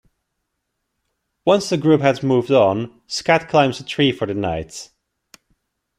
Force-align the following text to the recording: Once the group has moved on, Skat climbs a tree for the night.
Once 1.45 1.69
the 1.69 1.77
group 1.77 2.01
has 2.01 2.23
moved 2.23 2.49
on, 2.49 3.01
Skat 3.05 3.47
climbs 3.47 3.79
a 3.79 3.83
tree 3.85 4.11
for 4.11 4.25
the 4.25 4.33
night. 4.33 4.89